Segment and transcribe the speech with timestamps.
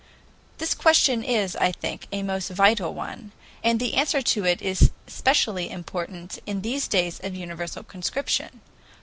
[0.57, 4.89] This question is, I think, a most vital one, and the answer to it is
[5.05, 8.61] specially important in these days of universal conscription.